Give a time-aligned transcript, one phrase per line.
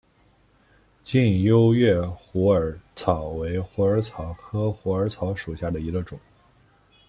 [1.03, 6.19] 近优越虎耳草为虎耳草科虎耳草属下的一个种。